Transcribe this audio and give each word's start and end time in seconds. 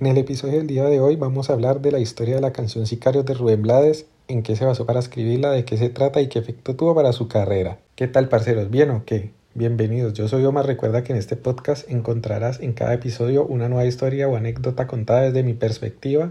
En 0.00 0.06
el 0.06 0.16
episodio 0.16 0.58
del 0.58 0.68
día 0.68 0.84
de 0.84 1.00
hoy 1.00 1.16
vamos 1.16 1.50
a 1.50 1.54
hablar 1.54 1.80
de 1.80 1.90
la 1.90 1.98
historia 1.98 2.36
de 2.36 2.40
la 2.40 2.52
canción 2.52 2.86
Sicarios 2.86 3.26
de 3.26 3.34
Rubén 3.34 3.62
Blades, 3.62 4.06
en 4.28 4.44
qué 4.44 4.54
se 4.54 4.64
basó 4.64 4.86
para 4.86 5.00
escribirla, 5.00 5.50
de 5.50 5.64
qué 5.64 5.76
se 5.76 5.88
trata 5.88 6.20
y 6.20 6.28
qué 6.28 6.38
efecto 6.38 6.76
tuvo 6.76 6.94
para 6.94 7.12
su 7.12 7.26
carrera. 7.26 7.80
¿Qué 7.96 8.06
tal 8.06 8.28
parceros? 8.28 8.70
¿Bien 8.70 8.90
o 8.90 9.04
qué? 9.04 9.32
Bienvenidos, 9.54 10.12
yo 10.12 10.28
soy 10.28 10.44
Omar. 10.44 10.68
Recuerda 10.68 11.02
que 11.02 11.12
en 11.12 11.18
este 11.18 11.34
podcast 11.34 11.90
encontrarás 11.90 12.60
en 12.60 12.74
cada 12.74 12.94
episodio 12.94 13.44
una 13.44 13.68
nueva 13.68 13.86
historia 13.86 14.28
o 14.28 14.36
anécdota 14.36 14.86
contada 14.86 15.22
desde 15.22 15.42
mi 15.42 15.54
perspectiva. 15.54 16.30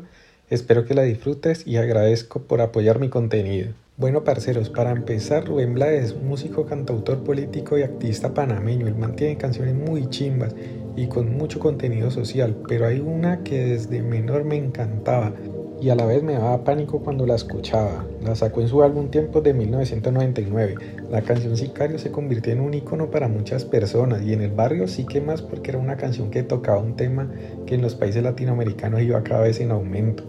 Espero 0.50 0.86
que 0.86 0.94
la 0.94 1.04
disfrutes 1.04 1.68
y 1.68 1.76
agradezco 1.76 2.44
por 2.44 2.62
apoyar 2.62 3.00
mi 3.00 3.10
contenido. 3.10 3.74
Bueno, 3.98 4.24
parceros, 4.24 4.70
para 4.70 4.92
empezar, 4.92 5.46
Rubén 5.46 5.74
Blades 5.74 6.06
es 6.06 6.16
músico, 6.16 6.68
cantautor 6.68 7.22
político 7.26 7.78
y 7.78 7.82
activista 7.82 8.34
panameño. 8.34 8.88
Él 8.88 8.96
mantiene 8.96 9.36
canciones 9.36 9.76
muy 9.76 10.10
chimbas 10.10 10.56
y 10.98 11.08
con 11.08 11.38
mucho 11.38 11.60
contenido 11.60 12.12
social, 12.12 12.58
pero 12.68 12.88
hay 12.88 13.00
una 13.00 13.44
que 13.44 13.64
desde 13.64 14.02
menor 14.02 14.44
me 14.44 14.58
encantaba 14.58 15.32
y 15.80 15.90
a 15.90 15.96
la 15.96 16.08
vez 16.08 16.24
me 16.24 16.34
daba 16.34 16.64
pánico 16.64 17.00
cuando 17.02 17.28
la 17.28 17.36
escuchaba. 17.36 18.04
La 18.24 18.36
sacó 18.36 18.62
en 18.62 18.68
su 18.68 18.82
álbum 18.82 19.10
Tiempos 19.10 19.44
de 19.44 19.54
1999. 19.54 20.76
La 21.12 21.22
canción 21.22 21.56
Sicario 21.56 22.00
se 22.00 22.12
convirtió 22.12 22.52
en 22.52 22.62
un 22.62 22.74
icono 22.74 23.12
para 23.12 23.28
muchas 23.28 23.64
personas 23.64 24.24
y 24.24 24.34
en 24.34 24.42
el 24.42 24.50
barrio 24.50 24.88
sí 24.88 25.06
que 25.06 25.22
más 25.22 25.44
porque 25.44 25.70
era 25.70 25.80
una 25.80 25.98
canción 25.98 26.32
que 26.32 26.42
tocaba 26.42 26.80
un 26.80 26.96
tema 26.96 27.32
que 27.68 27.76
en 27.76 27.84
los 27.84 27.94
países 27.94 28.24
latinoamericanos 28.24 29.02
iba 29.02 29.22
cada 29.22 29.42
vez 29.42 29.60
en 29.60 29.70
aumento. 29.70 30.24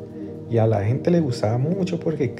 Y 0.51 0.59
a 0.59 0.67
la 0.67 0.85
gente 0.85 1.11
le 1.11 1.21
gustaba 1.21 1.57
mucho 1.57 1.99
porque 1.99 2.35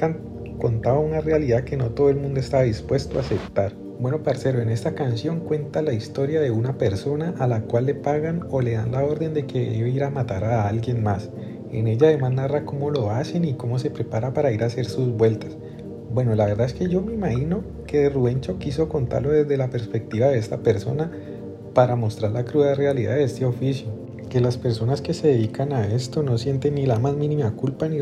contaba 0.59 0.99
una 0.99 1.19
realidad 1.21 1.63
que 1.63 1.77
no 1.77 1.89
todo 1.89 2.09
el 2.09 2.17
mundo 2.17 2.39
estaba 2.39 2.61
dispuesto 2.61 3.17
a 3.17 3.21
aceptar. 3.21 3.73
Bueno, 3.99 4.23
parcero, 4.23 4.61
en 4.61 4.69
esta 4.69 4.95
canción 4.95 5.41
cuenta 5.41 5.81
la 5.81 5.91
historia 5.91 6.39
de 6.39 6.51
una 6.51 6.77
persona 6.77 7.35
a 7.37 7.47
la 7.47 7.63
cual 7.63 7.85
le 7.85 7.95
pagan 7.95 8.47
o 8.49 8.61
le 8.61 8.71
dan 8.71 8.93
la 8.93 9.03
orden 9.03 9.33
de 9.33 9.45
que 9.45 9.59
debe 9.59 9.89
ir 9.89 10.05
a 10.05 10.09
matar 10.09 10.45
a 10.45 10.69
alguien 10.69 11.03
más. 11.03 11.29
En 11.69 11.85
ella 11.85 12.07
además 12.07 12.31
narra 12.31 12.63
cómo 12.63 12.91
lo 12.91 13.11
hacen 13.11 13.43
y 13.43 13.55
cómo 13.55 13.77
se 13.77 13.91
prepara 13.91 14.33
para 14.33 14.53
ir 14.53 14.63
a 14.63 14.67
hacer 14.67 14.85
sus 14.85 15.09
vueltas. 15.09 15.57
Bueno, 16.13 16.33
la 16.35 16.45
verdad 16.45 16.67
es 16.67 16.73
que 16.73 16.87
yo 16.87 17.01
me 17.01 17.13
imagino 17.13 17.61
que 17.87 18.09
Rubencho 18.09 18.57
quiso 18.57 18.87
contarlo 18.87 19.31
desde 19.31 19.57
la 19.57 19.69
perspectiva 19.69 20.27
de 20.27 20.37
esta 20.37 20.59
persona 20.59 21.11
para 21.73 21.97
mostrar 21.97 22.31
la 22.31 22.45
cruda 22.45 22.75
realidad 22.75 23.15
de 23.15 23.25
este 23.25 23.43
oficio. 23.43 23.89
Que 24.29 24.39
las 24.39 24.57
personas 24.57 25.01
que 25.01 25.13
se 25.13 25.27
dedican 25.27 25.73
a 25.73 25.85
esto 25.87 26.23
no 26.23 26.37
sienten 26.37 26.75
ni 26.75 26.85
la 26.85 26.99
más 26.99 27.17
mínima 27.17 27.51
culpa 27.51 27.89
ni, 27.89 27.99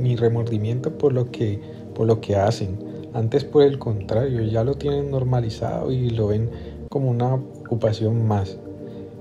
ni 0.00 0.14
remordimiento 0.14 0.96
por 0.96 1.12
lo 1.12 1.32
que 1.32 1.60
por 1.92 2.06
lo 2.06 2.20
que 2.20 2.36
hacen. 2.36 2.78
Antes 3.12 3.44
por 3.44 3.62
el 3.62 3.78
contrario, 3.78 4.42
ya 4.42 4.62
lo 4.62 4.74
tienen 4.74 5.10
normalizado 5.10 5.90
y 5.90 6.10
lo 6.10 6.28
ven 6.28 6.48
como 6.88 7.10
una 7.10 7.34
ocupación 7.34 8.26
más. 8.26 8.58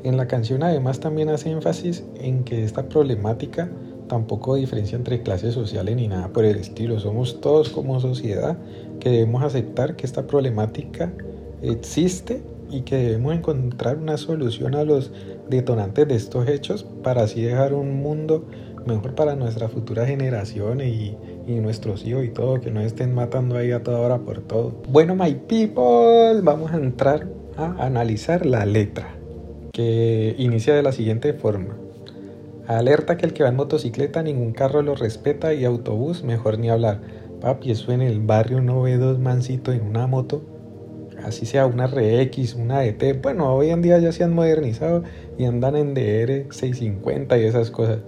En 0.04 0.16
la 0.16 0.28
canción 0.28 0.64
además 0.64 1.00
también 1.00 1.30
hace 1.30 1.52
énfasis 1.52 2.04
en 2.16 2.44
que 2.44 2.64
esta 2.64 2.88
problemática 2.88 3.70
tampoco 4.08 4.56
diferencia 4.56 4.98
entre 4.98 5.22
clases 5.22 5.54
sociales 5.54 5.96
ni 5.96 6.08
nada 6.08 6.28
por 6.30 6.46
el 6.46 6.58
estilo. 6.58 7.00
Somos 7.00 7.42
todos 7.42 7.70
como 7.70 8.00
sociedad 8.00 8.58
que 9.00 9.10
debemos 9.10 9.44
aceptar 9.44 9.96
que 9.96 10.06
esta 10.06 10.28
problemática 10.28 11.12
existe 11.62 12.42
y 12.72 12.82
que 12.82 12.98
debemos 12.98 13.34
encontrar 13.36 13.98
una 13.98 14.18
solución 14.18 14.76
a 14.76 14.84
los 14.84 15.12
detonantes 15.50 16.08
de 16.08 16.16
estos 16.16 16.48
hechos 16.48 16.86
para 17.04 17.24
así 17.24 17.42
dejar 17.42 17.74
un 17.74 18.02
mundo 18.02 18.46
mejor 18.86 19.16
para 19.16 19.36
nuestras 19.36 19.72
futuras 19.72 20.08
generaciones 20.08 20.88
y, 20.88 21.18
y 21.48 21.60
nuestros 21.60 22.06
hijos 22.06 22.26
y 22.26 22.30
todo, 22.30 22.60
que 22.62 22.72
no 22.72 22.82
estén 22.82 23.14
matando 23.14 23.58
ahí 23.58 23.72
a 23.72 23.84
toda 23.84 24.00
hora 24.00 24.20
por 24.20 24.42
todo. 24.42 24.82
Bueno, 24.90 25.16
my 25.16 25.34
people, 25.48 26.42
vamos 26.44 26.72
a 26.72 26.78
entrar 26.78 27.28
a 27.58 27.86
analizar 27.86 28.46
la 28.46 28.66
letra, 28.66 29.16
que 29.74 30.36
inicia 30.38 30.74
de 30.74 30.84
la 30.84 30.92
siguiente 30.92 31.34
forma. 31.34 31.76
Alerta 32.68 33.18
que 33.18 33.26
el 33.26 33.34
que 33.34 33.42
va 33.42 33.50
en 33.50 33.56
motocicleta 33.56 34.22
ningún 34.22 34.54
carro 34.54 34.84
lo 34.84 34.94
respeta 34.94 35.56
y 35.56 35.66
autobús 35.66 36.24
mejor 36.24 36.60
ni 36.60 36.70
hablar. 36.70 37.02
Papi, 37.42 37.72
eso 37.72 37.92
en 37.92 38.02
el 38.02 38.20
barrio 38.20 38.62
no 38.62 38.84
ve 38.84 38.98
dos 38.98 39.18
mancitos 39.18 39.74
en 39.74 39.82
una 39.82 40.06
moto, 40.06 40.44
así 41.24 41.46
sea 41.48 41.66
una 41.66 41.88
RX, 41.88 42.54
una 42.54 42.82
DT. 42.82 43.22
Bueno, 43.24 43.56
hoy 43.56 43.72
en 43.72 43.82
día 43.82 43.98
ya 43.98 44.12
se 44.12 44.24
han 44.24 44.34
modernizado 44.34 45.04
y 45.38 45.46
andan 45.46 45.76
en 45.76 45.94
DR 45.96 46.46
650 46.54 47.40
y 47.40 47.46
esas 47.46 47.72
cosas. 47.72 48.00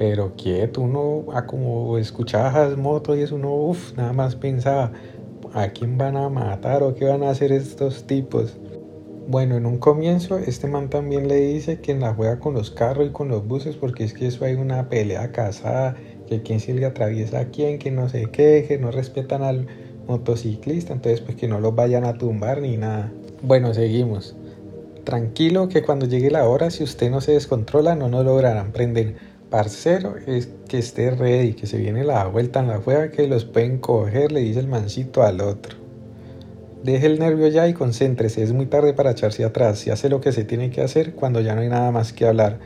Pero 0.00 0.34
quieto, 0.34 0.80
uno 0.80 1.26
a 1.34 1.44
como 1.44 1.98
escuchaba 1.98 2.74
motos 2.74 3.18
y 3.18 3.20
eso, 3.20 3.34
uno, 3.34 3.54
uff, 3.54 3.94
nada 3.98 4.14
más 4.14 4.34
pensaba, 4.34 4.92
¿a 5.52 5.68
quién 5.68 5.98
van 5.98 6.16
a 6.16 6.30
matar 6.30 6.82
o 6.82 6.94
qué 6.94 7.04
van 7.04 7.22
a 7.22 7.28
hacer 7.28 7.52
estos 7.52 8.06
tipos? 8.06 8.56
Bueno, 9.28 9.58
en 9.58 9.66
un 9.66 9.76
comienzo 9.76 10.38
este 10.38 10.68
man 10.68 10.88
también 10.88 11.28
le 11.28 11.36
dice 11.36 11.80
que 11.80 11.92
en 11.92 12.00
la 12.00 12.14
juega 12.14 12.40
con 12.40 12.54
los 12.54 12.70
carros 12.70 13.08
y 13.08 13.10
con 13.10 13.28
los 13.28 13.46
buses 13.46 13.76
porque 13.76 14.04
es 14.04 14.14
que 14.14 14.28
eso 14.28 14.46
hay 14.46 14.54
una 14.54 14.88
pelea 14.88 15.32
casada, 15.32 15.96
que 16.26 16.40
quién 16.40 16.60
se 16.60 16.82
atraviesa 16.82 17.40
a 17.40 17.44
quién, 17.50 17.78
que 17.78 17.90
no 17.90 18.08
sé 18.08 18.30
qué, 18.32 18.64
que 18.66 18.78
no 18.78 18.90
respetan 18.90 19.42
al 19.42 19.66
motociclista, 20.08 20.94
entonces 20.94 21.20
pues 21.20 21.36
que 21.36 21.46
no 21.46 21.60
los 21.60 21.74
vayan 21.74 22.06
a 22.06 22.14
tumbar 22.14 22.62
ni 22.62 22.78
nada. 22.78 23.12
Bueno, 23.42 23.74
seguimos. 23.74 24.34
Tranquilo 25.04 25.68
que 25.68 25.82
cuando 25.82 26.06
llegue 26.06 26.30
la 26.30 26.48
hora, 26.48 26.70
si 26.70 26.84
usted 26.84 27.10
no 27.10 27.20
se 27.20 27.32
descontrola, 27.32 27.96
no 27.96 28.08
nos 28.08 28.24
lograrán 28.24 28.72
prender 28.72 29.29
parcero 29.50 30.14
es 30.26 30.48
que 30.68 30.78
esté 30.78 31.10
ready, 31.10 31.54
que 31.54 31.66
se 31.66 31.76
viene 31.76 32.04
la 32.04 32.26
vuelta 32.26 32.60
en 32.60 32.68
la 32.68 32.78
juega, 32.78 33.10
que 33.10 33.26
los 33.26 33.44
pueden 33.44 33.78
coger, 33.78 34.32
le 34.32 34.40
dice 34.40 34.60
el 34.60 34.68
mancito 34.68 35.22
al 35.22 35.40
otro. 35.40 35.76
Deje 36.84 37.06
el 37.06 37.18
nervio 37.18 37.48
ya 37.48 37.68
y 37.68 37.74
concéntrese, 37.74 38.42
es 38.42 38.52
muy 38.52 38.66
tarde 38.66 38.94
para 38.94 39.10
echarse 39.10 39.44
atrás, 39.44 39.86
y 39.86 39.90
hace 39.90 40.08
lo 40.08 40.20
que 40.20 40.32
se 40.32 40.44
tiene 40.44 40.70
que 40.70 40.80
hacer 40.80 41.14
cuando 41.14 41.40
ya 41.40 41.54
no 41.54 41.60
hay 41.60 41.68
nada 41.68 41.90
más 41.90 42.12
que 42.12 42.26
hablar. 42.26 42.58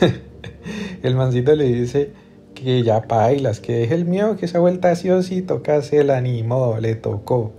el 1.02 1.14
mancito 1.14 1.54
le 1.54 1.64
dice 1.64 2.10
que 2.54 2.82
ya 2.82 3.02
pailas, 3.02 3.60
que 3.60 3.72
deje 3.72 3.94
el 3.94 4.04
miedo, 4.04 4.36
que 4.36 4.46
esa 4.46 4.58
vuelta 4.58 4.94
sí 4.96 5.10
o 5.10 5.22
sí 5.22 5.40
toca 5.40 5.80
se 5.82 6.04
la 6.04 6.18
animó, 6.18 6.78
le 6.78 6.94
tocó. 6.96 7.52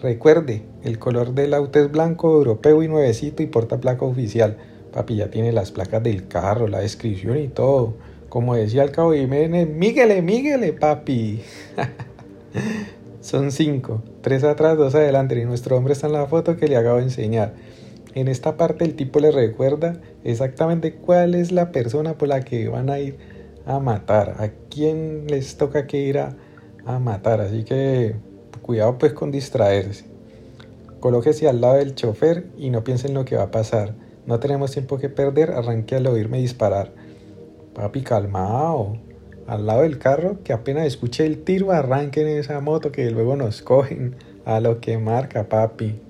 Recuerde, 0.00 0.62
el 0.84 0.98
color 0.98 1.34
del 1.34 1.52
auto 1.52 1.80
es 1.80 1.90
blanco, 1.90 2.36
europeo 2.36 2.82
y 2.82 2.88
nuevecito 2.88 3.42
y 3.42 3.46
porta 3.46 3.78
placa 3.80 4.04
oficial. 4.04 4.56
Papi 4.96 5.16
ya 5.16 5.30
tiene 5.30 5.52
las 5.52 5.72
placas 5.72 6.02
del 6.02 6.26
carro, 6.26 6.68
la 6.68 6.78
descripción 6.78 7.36
y 7.36 7.48
todo. 7.48 7.92
Como 8.30 8.54
decía 8.54 8.82
el 8.82 8.92
cabo 8.92 9.12
Jiménez, 9.12 9.68
míguele, 9.68 10.22
míguele, 10.22 10.72
papi. 10.72 11.42
Son 13.20 13.52
cinco, 13.52 14.02
tres 14.22 14.42
atrás, 14.42 14.78
dos 14.78 14.94
adelante. 14.94 15.38
Y 15.38 15.44
nuestro 15.44 15.76
hombre 15.76 15.92
está 15.92 16.06
en 16.06 16.14
la 16.14 16.24
foto 16.24 16.56
que 16.56 16.66
le 16.66 16.78
acabo 16.78 16.96
de 16.96 17.02
enseñar. 17.02 17.52
En 18.14 18.26
esta 18.26 18.56
parte 18.56 18.86
el 18.86 18.94
tipo 18.94 19.20
le 19.20 19.30
recuerda 19.32 20.00
exactamente 20.24 20.94
cuál 20.94 21.34
es 21.34 21.52
la 21.52 21.72
persona 21.72 22.16
por 22.16 22.28
la 22.28 22.40
que 22.40 22.68
van 22.68 22.88
a 22.88 22.98
ir 22.98 23.18
a 23.66 23.78
matar, 23.80 24.36
a 24.38 24.48
quién 24.70 25.26
les 25.26 25.58
toca 25.58 25.86
que 25.86 25.98
ir 25.98 26.20
a, 26.20 26.38
a 26.86 26.98
matar. 27.00 27.42
Así 27.42 27.64
que 27.64 28.14
cuidado 28.62 28.96
pues 28.96 29.12
con 29.12 29.30
distraerse. 29.30 30.06
Colóquese 31.00 31.50
al 31.50 31.60
lado 31.60 31.74
del 31.74 31.94
chofer 31.94 32.46
y 32.56 32.70
no 32.70 32.82
piensen 32.82 33.12
lo 33.12 33.26
que 33.26 33.36
va 33.36 33.42
a 33.42 33.50
pasar. 33.50 34.05
No 34.26 34.40
tenemos 34.40 34.72
tiempo 34.72 34.98
que 34.98 35.08
perder, 35.08 35.52
arranque 35.52 35.94
al 35.96 36.06
oírme 36.06 36.38
disparar. 36.38 36.92
Papi, 37.74 38.02
calmado. 38.02 38.96
Al 39.46 39.66
lado 39.66 39.82
del 39.82 39.98
carro, 39.98 40.42
que 40.42 40.52
apenas 40.52 40.86
escuche 40.86 41.24
el 41.24 41.44
tiro, 41.44 41.70
arranquen 41.70 42.26
esa 42.26 42.60
moto 42.60 42.90
que 42.90 43.08
luego 43.12 43.36
nos 43.36 43.62
cogen 43.62 44.16
a 44.44 44.58
lo 44.58 44.80
que 44.80 44.98
marca, 44.98 45.48
papi. 45.48 46.00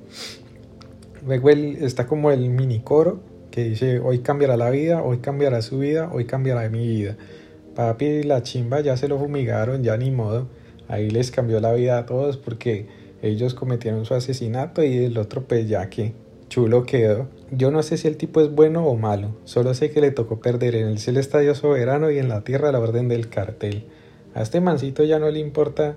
Luego 1.27 1.51
está 1.51 2.07
como 2.07 2.31
el 2.31 2.49
mini 2.49 2.81
coro 2.81 3.21
que 3.51 3.65
dice, 3.65 3.99
hoy 3.99 4.21
cambiará 4.21 4.57
la 4.57 4.71
vida, 4.71 5.03
hoy 5.03 5.19
cambiará 5.19 5.61
su 5.61 5.79
vida, 5.79 6.11
hoy 6.13 6.25
cambiará 6.25 6.69
mi 6.71 6.87
vida. 6.87 7.17
Papi, 7.75 8.23
la 8.23 8.43
chimba 8.43 8.81
ya 8.81 8.97
se 8.97 9.09
lo 9.09 9.19
fumigaron, 9.19 9.83
ya 9.83 9.97
ni 9.97 10.11
modo. 10.11 10.47
Ahí 10.89 11.11
les 11.11 11.31
cambió 11.31 11.61
la 11.61 11.73
vida 11.73 11.99
a 11.99 12.07
todos 12.07 12.37
porque 12.37 12.87
ellos 13.23 13.55
cometieron 13.55 14.05
su 14.05 14.15
asesinato 14.15 14.83
y 14.83 15.05
el 15.05 15.19
otro 15.19 15.45
pues 15.45 15.69
ya 15.69 15.91
que 15.91 16.15
chulo 16.49 16.85
quedó. 16.85 17.29
Yo 17.53 17.71
no 17.71 17.85
sé 17.85 17.97
si 17.97 18.09
el 18.09 18.17
tipo 18.17 18.41
es 18.41 18.51
bueno 18.51 18.85
o 18.87 18.97
malo, 18.97 19.37
solo 19.45 19.73
sé 19.73 19.93
que 19.93 20.01
le 20.01 20.11
tocó 20.11 20.41
perder 20.41 20.75
en 20.75 20.89
el 20.89 20.99
cielo 20.99 21.21
estadio 21.21 21.55
soberano 21.55 22.11
y 22.11 22.19
en 22.19 22.29
la 22.29 22.43
tierra 22.43 22.73
la 22.73 22.81
orden 22.81 23.07
del 23.07 23.29
cartel. 23.29 23.85
A 24.35 24.43
este 24.43 24.61
mancito 24.61 25.05
ya 25.05 25.21
no 25.21 25.31
le 25.31 25.39
importa 25.39 25.95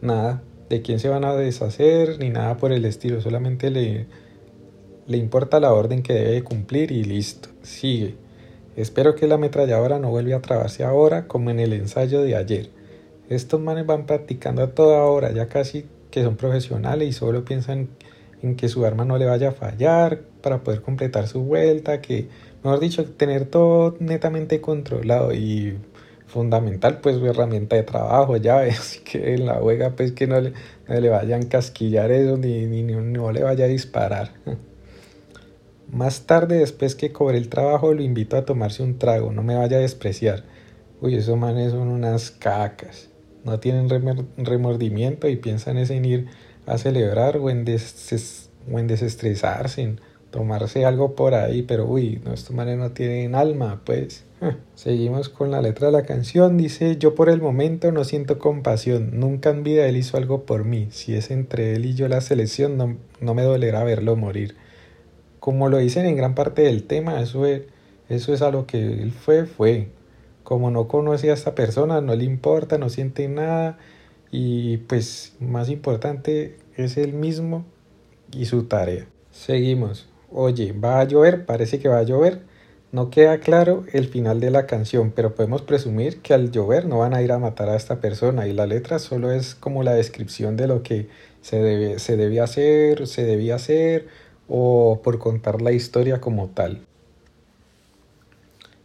nada 0.00 0.44
de 0.70 0.80
quién 0.80 1.00
se 1.00 1.08
van 1.08 1.24
a 1.24 1.34
deshacer 1.34 2.20
ni 2.20 2.30
nada 2.30 2.56
por 2.56 2.72
el 2.72 2.84
estilo, 2.84 3.20
solamente 3.20 3.70
le, 3.70 4.06
le 5.08 5.16
importa 5.16 5.58
la 5.58 5.72
orden 5.72 6.04
que 6.04 6.12
debe 6.12 6.44
cumplir 6.44 6.92
y 6.92 7.02
listo, 7.02 7.48
sigue. 7.62 8.14
Espero 8.76 9.16
que 9.16 9.26
la 9.26 9.34
ametralladora 9.34 9.98
no 9.98 10.10
vuelva 10.10 10.36
a 10.36 10.40
trabarse 10.40 10.84
ahora 10.84 11.26
como 11.26 11.50
en 11.50 11.58
el 11.58 11.72
ensayo 11.72 12.22
de 12.22 12.36
ayer. 12.36 12.70
Estos 13.28 13.60
manes 13.60 13.86
van 13.86 14.06
practicando 14.06 14.62
a 14.62 14.68
toda 14.68 15.02
hora, 15.02 15.32
ya 15.32 15.48
casi 15.48 15.84
que 16.12 16.22
son 16.22 16.36
profesionales 16.36 17.08
y 17.08 17.12
solo 17.12 17.44
piensan 17.44 17.88
en 18.40 18.54
que 18.54 18.68
su 18.68 18.86
arma 18.86 19.04
no 19.04 19.18
le 19.18 19.26
vaya 19.26 19.48
a 19.48 19.52
fallar 19.52 20.31
para 20.42 20.62
poder 20.62 20.82
completar 20.82 21.28
su 21.28 21.42
vuelta, 21.42 22.00
que, 22.00 22.28
mejor 22.62 22.80
dicho, 22.80 23.04
tener 23.04 23.46
todo 23.46 23.96
netamente 24.00 24.60
controlado 24.60 25.32
y 25.32 25.78
fundamental, 26.26 27.00
pues 27.00 27.16
su 27.16 27.26
herramienta 27.26 27.76
de 27.76 27.82
trabajo, 27.82 28.34
así 28.78 29.00
que 29.00 29.34
en 29.34 29.46
la 29.46 29.54
juega, 29.54 29.90
pues 29.90 30.12
que 30.12 30.26
no 30.26 30.40
le, 30.40 30.52
no 30.88 31.00
le 31.00 31.08
vayan 31.08 31.46
casquillar 31.46 32.10
eso, 32.10 32.36
ni, 32.36 32.66
ni, 32.66 32.82
ni, 32.82 32.94
no 32.94 33.30
le 33.32 33.42
vaya 33.42 33.66
a 33.66 33.68
disparar. 33.68 34.32
Más 35.92 36.22
tarde, 36.22 36.58
después 36.58 36.94
que 36.94 37.12
cobre 37.12 37.36
el 37.36 37.50
trabajo, 37.50 37.92
lo 37.92 38.02
invito 38.02 38.38
a 38.38 38.46
tomarse 38.46 38.82
un 38.82 38.98
trago, 38.98 39.30
no 39.30 39.42
me 39.42 39.56
vaya 39.56 39.76
a 39.76 39.80
despreciar. 39.80 40.44
Uy, 41.02 41.16
esos 41.16 41.36
manes 41.36 41.72
son 41.72 41.88
unas 41.88 42.30
cacas. 42.30 43.10
No 43.44 43.58
tienen 43.58 43.88
remordimiento 44.38 45.28
y 45.28 45.36
piensan 45.36 45.76
en 45.76 46.04
ir 46.04 46.28
a 46.64 46.78
celebrar 46.78 47.36
o 47.36 47.50
en, 47.50 47.66
o 48.72 48.78
en 48.78 48.86
desestresarse, 48.86 49.82
en 49.82 50.00
tomarse 50.32 50.84
algo 50.84 51.14
por 51.14 51.34
ahí, 51.34 51.62
pero 51.62 51.86
uy, 51.86 52.20
no, 52.24 52.32
estos 52.32 52.56
manes 52.56 52.78
no 52.78 52.90
tienen 52.90 53.36
alma, 53.36 53.82
pues. 53.84 54.24
Seguimos 54.74 55.28
con 55.28 55.52
la 55.52 55.62
letra 55.62 55.86
de 55.86 55.92
la 55.92 56.02
canción. 56.02 56.56
Dice, 56.56 56.96
yo 56.96 57.14
por 57.14 57.28
el 57.28 57.40
momento 57.40 57.92
no 57.92 58.02
siento 58.02 58.40
compasión. 58.40 59.20
Nunca 59.20 59.50
en 59.50 59.62
vida 59.62 59.86
él 59.86 59.96
hizo 59.96 60.16
algo 60.16 60.42
por 60.42 60.64
mí. 60.64 60.88
Si 60.90 61.14
es 61.14 61.30
entre 61.30 61.76
él 61.76 61.86
y 61.86 61.94
yo 61.94 62.08
la 62.08 62.20
selección, 62.20 62.76
no, 62.76 62.96
no 63.20 63.34
me 63.34 63.42
dolerá 63.42 63.84
verlo 63.84 64.16
morir. 64.16 64.56
Como 65.38 65.68
lo 65.68 65.78
dicen 65.78 66.06
en 66.06 66.16
gran 66.16 66.34
parte 66.34 66.62
del 66.62 66.82
tema, 66.84 67.20
eso 67.20 67.46
es, 67.46 67.62
eso 68.08 68.34
es 68.34 68.42
a 68.42 68.50
lo 68.50 68.66
que 68.66 69.02
él 69.02 69.12
fue, 69.12 69.46
fue. 69.46 69.90
Como 70.42 70.72
no 70.72 70.88
conoce 70.88 71.30
a 71.30 71.34
esta 71.34 71.54
persona, 71.54 72.00
no 72.00 72.16
le 72.16 72.24
importa, 72.24 72.78
no 72.78 72.88
siente 72.88 73.28
nada. 73.28 73.78
Y 74.32 74.78
pues 74.78 75.36
más 75.38 75.68
importante 75.68 76.56
es 76.76 76.96
él 76.96 77.12
mismo 77.12 77.64
y 78.32 78.46
su 78.46 78.64
tarea. 78.64 79.06
Seguimos. 79.30 80.11
Oye, 80.34 80.72
¿va 80.72 81.00
a 81.00 81.04
llover? 81.04 81.44
Parece 81.44 81.78
que 81.78 81.88
va 81.88 81.98
a 81.98 82.04
llover. 82.04 82.40
No 82.90 83.10
queda 83.10 83.38
claro 83.38 83.84
el 83.92 84.08
final 84.08 84.40
de 84.40 84.50
la 84.50 84.66
canción, 84.66 85.12
pero 85.14 85.34
podemos 85.34 85.60
presumir 85.60 86.22
que 86.22 86.32
al 86.32 86.50
llover 86.50 86.86
no 86.86 86.98
van 87.00 87.12
a 87.12 87.20
ir 87.20 87.32
a 87.32 87.38
matar 87.38 87.68
a 87.68 87.76
esta 87.76 88.00
persona 88.00 88.46
y 88.46 88.54
la 88.54 88.66
letra 88.66 88.98
solo 88.98 89.30
es 89.30 89.54
como 89.54 89.82
la 89.82 89.92
descripción 89.92 90.56
de 90.56 90.68
lo 90.68 90.82
que 90.82 91.08
se 91.42 91.62
debe, 91.62 91.98
se 91.98 92.16
debe 92.16 92.40
hacer, 92.40 93.06
se 93.06 93.24
debía 93.24 93.56
hacer 93.56 94.08
o 94.48 95.00
por 95.04 95.18
contar 95.18 95.60
la 95.60 95.72
historia 95.72 96.20
como 96.20 96.48
tal. 96.48 96.80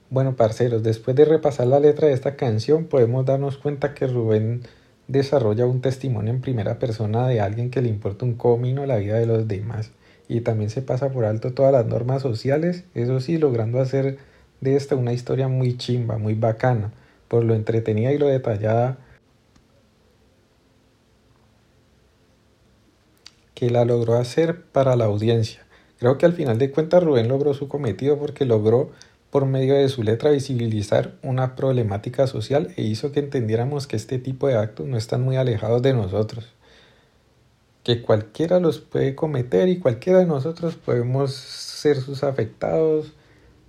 Bueno, 0.09 0.35
parceros, 0.35 0.83
después 0.83 1.15
de 1.15 1.25
repasar 1.25 1.67
la 1.67 1.79
letra 1.79 2.09
de 2.09 2.13
esta 2.13 2.35
canción 2.35 2.85
podemos 2.85 3.25
darnos 3.25 3.57
cuenta 3.57 3.93
que 3.93 4.07
Rubén 4.07 4.63
desarrolla 5.07 5.65
un 5.65 5.79
testimonio 5.79 6.33
en 6.33 6.41
primera 6.41 6.77
persona 6.77 7.25
de 7.27 7.39
alguien 7.39 7.71
que 7.71 7.81
le 7.81 7.87
importa 7.87 8.25
un 8.25 8.35
comino 8.35 8.85
la 8.85 8.97
vida 8.97 9.17
de 9.17 9.27
los 9.27 9.47
demás 9.47 9.91
y 10.27 10.41
también 10.41 10.69
se 10.69 10.81
pasa 10.81 11.09
por 11.09 11.25
alto 11.25 11.53
todas 11.53 11.71
las 11.71 11.85
normas 11.85 12.21
sociales, 12.21 12.83
eso 12.93 13.19
sí, 13.19 13.37
logrando 13.37 13.79
hacer 13.79 14.17
de 14.61 14.75
esta 14.75 14.95
una 14.95 15.13
historia 15.13 15.47
muy 15.47 15.77
chimba, 15.77 16.17
muy 16.17 16.33
bacana, 16.33 16.91
por 17.27 17.43
lo 17.43 17.55
entretenida 17.55 18.11
y 18.11 18.17
lo 18.17 18.27
detallada 18.27 18.97
que 23.53 23.69
la 23.69 23.85
logró 23.85 24.15
hacer 24.15 24.61
para 24.61 24.95
la 24.95 25.05
audiencia. 25.05 25.65
Creo 25.99 26.17
que 26.17 26.25
al 26.25 26.33
final 26.33 26.59
de 26.59 26.71
cuentas 26.71 27.03
Rubén 27.03 27.27
logró 27.27 27.53
su 27.53 27.67
cometido 27.67 28.19
porque 28.19 28.45
logró 28.45 28.91
por 29.31 29.45
medio 29.45 29.75
de 29.75 29.89
su 29.89 30.03
letra 30.03 30.29
visibilizar 30.29 31.15
una 31.23 31.55
problemática 31.55 32.27
social 32.27 32.73
e 32.77 32.83
hizo 32.83 33.11
que 33.11 33.19
entendiéramos 33.19 33.87
que 33.87 33.95
este 33.95 34.19
tipo 34.19 34.47
de 34.47 34.57
actos 34.57 34.85
no 34.87 34.97
están 34.97 35.23
muy 35.23 35.37
alejados 35.37 35.81
de 35.81 35.93
nosotros 35.93 36.56
que 37.87 38.01
cualquiera 38.01 38.59
los 38.59 38.79
puede 38.81 39.15
cometer 39.15 39.69
y 39.69 39.79
cualquiera 39.79 40.19
de 40.19 40.25
nosotros 40.25 40.75
podemos 40.75 41.33
ser 41.33 41.95
sus 41.95 42.21
afectados. 42.21 43.13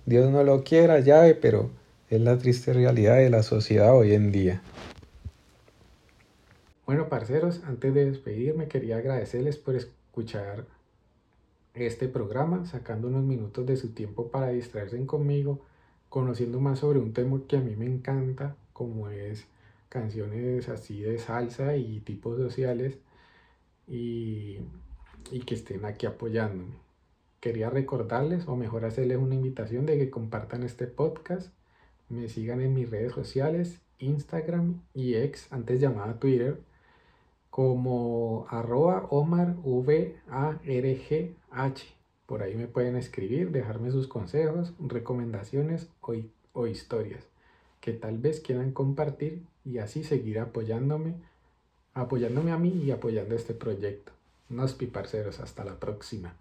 Dios 0.05 0.29
no 0.29 0.43
lo 0.43 0.65
quiera, 0.65 0.99
llave, 0.99 1.35
pero 1.35 1.69
es 2.09 2.19
la 2.19 2.37
triste 2.37 2.73
realidad 2.73 3.15
de 3.15 3.29
la 3.29 3.43
sociedad 3.43 3.95
hoy 3.95 4.13
en 4.13 4.33
día. 4.33 4.61
Bueno, 6.85 7.07
parceros, 7.07 7.61
antes 7.63 7.93
de 7.93 8.11
despedirme 8.11 8.67
quería 8.67 8.97
agradecerles 8.97 9.55
por 9.55 9.77
escuchar 9.77 10.65
este 11.73 12.09
programa, 12.09 12.65
sacando 12.65 13.07
unos 13.07 13.23
minutos 13.23 13.65
de 13.67 13.77
su 13.77 13.93
tiempo 13.93 14.27
para 14.27 14.49
distraerse 14.49 15.01
conmigo, 15.05 15.61
conociendo 16.09 16.59
más 16.59 16.79
sobre 16.79 16.99
un 16.99 17.13
tema 17.13 17.39
que 17.47 17.55
a 17.55 17.61
mí 17.61 17.77
me 17.77 17.85
encanta, 17.85 18.57
como 18.73 19.07
es 19.07 19.45
canciones 19.87 20.67
así 20.67 20.99
de 20.99 21.19
salsa 21.19 21.77
y 21.77 22.01
tipos 22.01 22.35
sociales 22.35 22.97
y, 23.89 24.59
que 25.45 25.55
estén 25.55 25.85
aquí 25.85 26.05
apoyándome. 26.05 26.73
Quería 27.39 27.69
recordarles 27.69 28.47
o 28.47 28.55
mejor 28.55 28.85
hacerles 28.85 29.17
una 29.17 29.35
invitación 29.35 29.85
de 29.85 29.97
que 29.97 30.09
compartan 30.09 30.63
este 30.63 30.87
podcast, 30.87 31.51
me 32.09 32.27
sigan 32.27 32.61
en 32.61 32.73
mis 32.73 32.89
redes 32.89 33.13
sociales, 33.13 33.81
Instagram 33.99 34.81
y 34.93 35.15
ex, 35.15 35.51
antes 35.51 35.79
llamada 35.79 36.19
Twitter, 36.19 36.59
como 37.49 38.45
arroba 38.49 39.07
Omar 39.09 39.55
A 40.29 40.59
R 40.63 40.97
G 40.97 41.33
H. 41.51 41.85
Por 42.25 42.43
ahí 42.43 42.55
me 42.55 42.67
pueden 42.67 42.95
escribir, 42.95 43.51
dejarme 43.51 43.91
sus 43.91 44.07
consejos, 44.07 44.73
recomendaciones 44.79 45.89
o 46.53 46.67
historias 46.67 47.29
que 47.81 47.93
tal 47.93 48.17
vez 48.17 48.41
quieran 48.41 48.71
compartir 48.71 49.43
y 49.63 49.77
así 49.77 50.03
seguir 50.03 50.39
apoyándome 50.39 51.15
apoyándome 51.99 52.51
a 52.51 52.57
mí 52.57 52.69
y 52.83 52.91
apoyando 52.91 53.35
este 53.35 53.53
proyecto. 53.53 54.11
Nos 54.49 54.73
piparceros, 54.73 55.39
hasta 55.39 55.63
la 55.63 55.79
próxima. 55.79 56.33